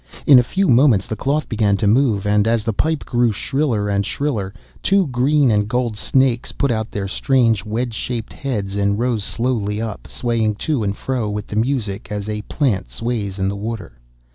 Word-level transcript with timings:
In 0.25 0.39
a 0.39 0.43
few 0.43 0.67
moments 0.67 1.05
the 1.05 1.15
cloth 1.15 1.47
began 1.47 1.77
to 1.77 1.85
move, 1.85 2.25
and 2.25 2.47
as 2.47 2.63
the 2.63 2.73
pipe 2.73 3.05
grew 3.05 3.31
shriller 3.31 3.87
and 3.87 4.03
shriller 4.03 4.51
two 4.81 5.05
green 5.05 5.51
and 5.51 5.67
gold 5.67 5.95
snakes 5.95 6.51
put 6.51 6.71
out 6.71 6.89
their 6.89 7.07
strange 7.07 7.63
wedge 7.63 7.93
shaped 7.93 8.33
heads 8.33 8.75
and 8.75 8.97
rose 8.97 9.23
slowly 9.23 9.79
up, 9.79 10.07
swaying 10.07 10.55
to 10.55 10.81
and 10.81 10.97
fro 10.97 11.29
with 11.29 11.45
the 11.45 11.55
music 11.55 12.11
as 12.11 12.27
a 12.27 12.41
plant 12.49 12.89
sways 12.89 13.37
in 13.37 13.47
the 13.47 13.55
water. 13.55 13.99